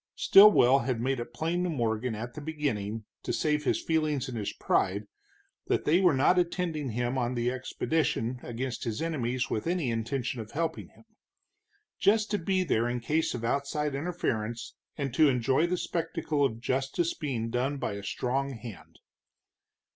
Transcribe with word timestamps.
Stilwell 0.15 0.79
had 0.79 0.99
made 0.99 1.19
it 1.19 1.31
plain 1.31 1.63
to 1.63 1.69
Morgan 1.69 2.15
at 2.15 2.33
the 2.33 2.41
beginning, 2.41 3.05
to 3.21 3.31
save 3.31 3.63
his 3.65 3.79
feelings 3.83 4.27
and 4.27 4.35
his 4.35 4.51
pride, 4.51 5.03
that 5.67 5.85
they 5.85 6.01
were 6.01 6.15
not 6.15 6.39
attending 6.39 6.89
him 6.89 7.19
on 7.19 7.35
the 7.35 7.51
expedition 7.51 8.39
against 8.41 8.83
his 8.83 8.99
enemies 8.99 9.51
with 9.51 9.67
any 9.67 9.91
intention 9.91 10.41
of 10.41 10.53
helping 10.53 10.87
him. 10.87 11.03
Just 11.99 12.31
to 12.31 12.39
be 12.39 12.63
there 12.63 12.89
in 12.89 12.99
case 12.99 13.35
of 13.35 13.45
outside 13.45 13.93
interference, 13.93 14.73
and 14.97 15.13
to 15.13 15.29
enjoy 15.29 15.67
the 15.67 15.77
spectacle 15.77 16.43
of 16.43 16.59
justice 16.61 17.13
being 17.13 17.51
done 17.51 17.77
by 17.77 17.93
a 17.93 18.01
strong 18.01 18.53
hand. 18.53 18.97